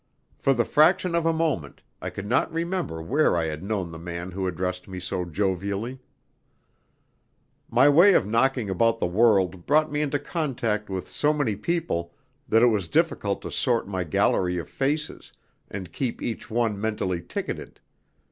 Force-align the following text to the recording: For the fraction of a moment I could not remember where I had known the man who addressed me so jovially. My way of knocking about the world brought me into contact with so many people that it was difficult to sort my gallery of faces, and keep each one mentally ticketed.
For 0.35 0.55
the 0.55 0.65
fraction 0.65 1.13
of 1.13 1.27
a 1.27 1.31
moment 1.31 1.83
I 2.01 2.09
could 2.09 2.25
not 2.25 2.51
remember 2.51 3.03
where 3.03 3.37
I 3.37 3.45
had 3.45 3.61
known 3.61 3.91
the 3.91 3.99
man 3.99 4.31
who 4.31 4.47
addressed 4.47 4.87
me 4.87 4.99
so 4.99 5.25
jovially. 5.25 5.99
My 7.69 7.87
way 7.87 8.15
of 8.15 8.25
knocking 8.25 8.67
about 8.67 8.97
the 8.97 9.05
world 9.05 9.67
brought 9.67 9.91
me 9.91 10.01
into 10.01 10.17
contact 10.17 10.89
with 10.89 11.07
so 11.07 11.31
many 11.33 11.55
people 11.55 12.15
that 12.49 12.63
it 12.63 12.73
was 12.73 12.87
difficult 12.87 13.43
to 13.43 13.51
sort 13.51 13.87
my 13.87 14.03
gallery 14.03 14.57
of 14.57 14.67
faces, 14.67 15.33
and 15.69 15.93
keep 15.93 16.19
each 16.19 16.49
one 16.49 16.81
mentally 16.81 17.21
ticketed. 17.21 17.79